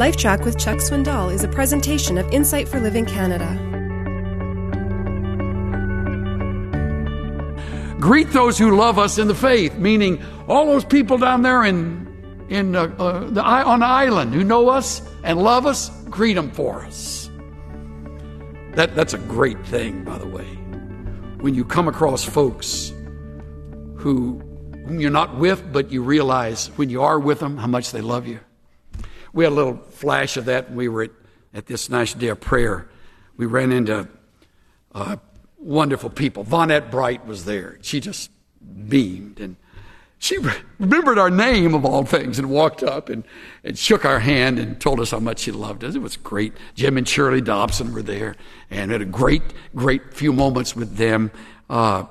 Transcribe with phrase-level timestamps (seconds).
[0.00, 3.46] LifeTrac with Chuck Swindoll is a presentation of Insight for Living Canada.
[8.00, 10.18] Greet those who love us in the faith, meaning
[10.48, 14.70] all those people down there in in uh, uh, the on the island who know
[14.70, 15.90] us and love us.
[16.04, 17.30] Greet them for us.
[18.76, 20.46] That that's a great thing, by the way.
[21.42, 22.90] When you come across folks
[23.96, 24.38] who
[24.86, 28.00] whom you're not with, but you realize when you are with them how much they
[28.00, 28.40] love you.
[29.32, 31.10] We had a little flash of that we were at,
[31.54, 32.88] at this National Day of Prayer.
[33.36, 34.08] We ran into
[34.94, 35.16] uh,
[35.58, 36.44] wonderful people.
[36.44, 37.78] Vonette Bright was there.
[37.82, 38.30] She just
[38.88, 39.56] beamed and
[40.22, 40.36] she
[40.78, 43.24] remembered our name of all things and walked up and,
[43.64, 45.94] and shook our hand and told us how much she loved us.
[45.94, 46.52] It was great.
[46.74, 48.36] Jim and Shirley Dobson were there
[48.70, 49.42] and had a great,
[49.74, 51.30] great few moments with them.
[51.70, 52.04] Uh,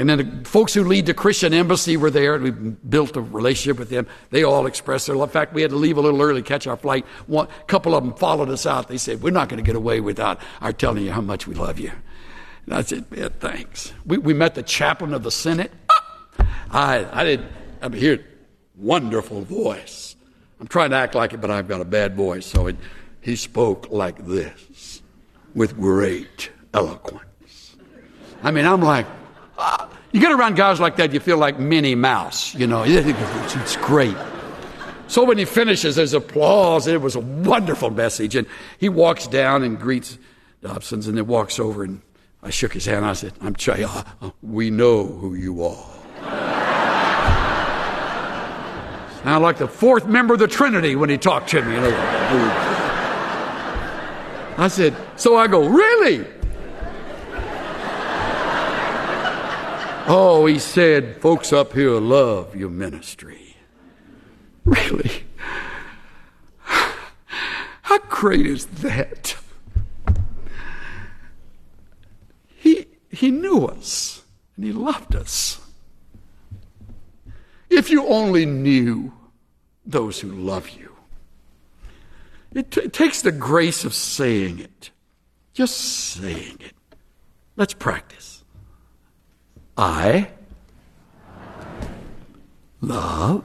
[0.00, 3.20] and then the folks who lead the Christian Embassy were there, and we built a
[3.20, 4.06] relationship with them.
[4.30, 5.28] They all expressed their love.
[5.28, 7.04] In fact, we had to leave a little early, catch our flight.
[7.26, 8.88] One, a couple of them followed us out.
[8.88, 11.54] They said, "We're not going to get away without our telling you how much we
[11.54, 11.92] love you."
[12.64, 15.70] And I said, "Yeah, thanks." We, we met the chaplain of the Senate.
[16.70, 17.44] I I did.
[17.82, 18.24] I'm here.
[18.76, 20.16] Wonderful voice.
[20.60, 22.46] I'm trying to act like it, but I've got a bad voice.
[22.46, 22.76] So it,
[23.20, 25.02] he spoke like this,
[25.54, 27.76] with great eloquence.
[28.42, 29.19] I mean, I'm like.
[30.12, 32.84] You get around guys like that, you feel like Minnie Mouse, you know.
[32.86, 34.16] It's great.
[35.06, 36.86] So when he finishes, there's applause.
[36.86, 38.36] It was a wonderful message.
[38.36, 38.46] And
[38.78, 40.18] he walks down and greets
[40.62, 42.00] Dobson's and then walks over and
[42.42, 43.04] I shook his hand.
[43.04, 44.06] I said, I'm Chaya.
[44.22, 45.86] Uh, we know who you are.
[49.24, 51.74] Sound like the fourth member of the Trinity when he talked to me.
[51.74, 51.90] You know.
[54.58, 56.26] I said, so I go, really?
[60.12, 63.54] Oh, he said, folks up here love your ministry.
[64.64, 65.22] Really?
[66.58, 69.36] How great is that?
[72.56, 74.24] He, he knew us
[74.56, 75.60] and he loved us.
[77.68, 79.12] If you only knew
[79.86, 80.96] those who love you,
[82.52, 84.90] it, t- it takes the grace of saying it,
[85.54, 86.74] just saying it.
[87.54, 88.39] Let's practice.
[89.80, 90.28] I
[92.82, 93.44] love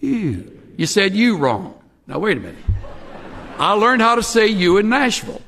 [0.00, 0.60] you.
[0.76, 1.74] You said you wrong.
[2.06, 2.64] Now, wait a minute.
[3.58, 5.42] I learned how to say you in Nashville.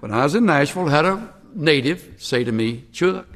[0.00, 3.26] When I was in Nashville, I had a native say to me, Chuck.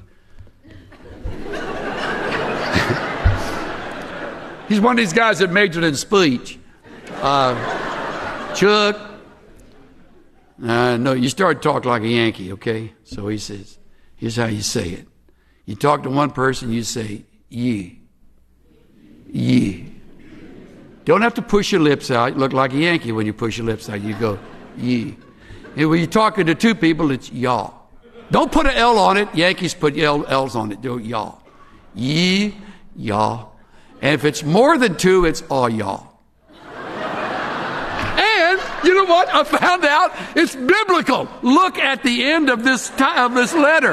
[4.68, 6.58] He's one of these guys that majored in speech.
[7.22, 9.00] Uh, Chuck,
[10.62, 12.92] uh, no, you start to talk like a Yankee, okay?
[13.04, 13.78] So he says,
[14.16, 15.06] here's how you say it.
[15.66, 18.00] You talk to one person, you say, ye.
[19.30, 19.92] Ye.
[21.04, 22.34] Don't have to push your lips out.
[22.34, 24.00] You look like a Yankee when you push your lips out.
[24.00, 24.38] You go,
[24.76, 25.16] ye.
[25.76, 27.78] And when you're talking to two people, it's y'all.
[28.30, 29.32] Don't put an L on it.
[29.34, 30.82] Yankees put L, L's on it.
[30.82, 31.40] Do y'all.
[31.94, 32.54] Ye,
[32.96, 33.52] y'all.
[34.02, 36.07] And if it's more than two, it's all y'all.
[38.88, 39.28] You know what?
[39.28, 41.28] I found out it's biblical.
[41.42, 43.92] Look at the end of this of this letter.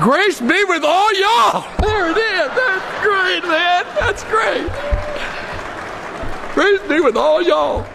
[0.00, 1.60] Grace be with all y'all.
[1.82, 2.48] There it is.
[2.56, 3.84] That's great, man.
[4.00, 4.72] That's great.
[6.54, 7.86] Grace be with all y'all.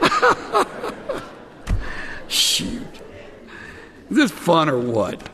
[2.28, 2.80] Shoot.
[4.08, 5.28] Is this fun or what?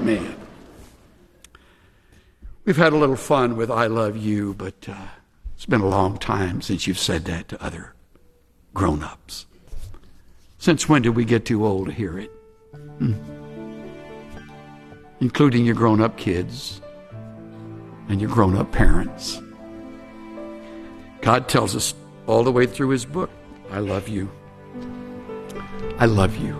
[0.00, 0.34] Man.
[2.64, 4.88] We've had a little fun with I Love You, but.
[4.88, 4.96] Uh,
[5.62, 7.94] it's been a long time since you've said that to other
[8.74, 9.46] grown ups.
[10.58, 12.32] Since when did we get too old to hear it?
[12.98, 13.14] Hmm.
[15.20, 16.80] Including your grown up kids
[18.08, 19.40] and your grown up parents.
[21.20, 21.94] God tells us
[22.26, 23.30] all the way through His book
[23.70, 24.28] I love you.
[26.00, 26.56] I love you.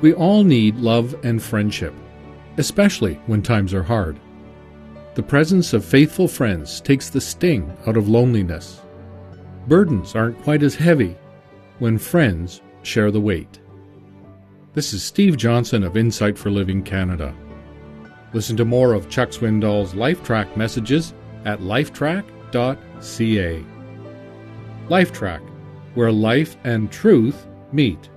[0.00, 1.94] We all need love and friendship,
[2.56, 4.20] especially when times are hard.
[5.14, 8.80] The presence of faithful friends takes the sting out of loneliness.
[9.66, 11.16] Burdens aren't quite as heavy
[11.80, 13.58] when friends share the weight.
[14.74, 17.34] This is Steve Johnson of Insight for Living Canada.
[18.32, 23.64] Listen to more of Chuck Swindoll's LifeTrac messages at lifetrack.ca.
[24.88, 25.40] LifeTrac,
[25.94, 28.10] where life and truth meet.